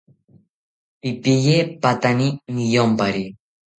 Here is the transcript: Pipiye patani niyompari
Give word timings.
Pipiye 1.01 1.57
patani 1.81 2.27
niyompari 2.53 3.25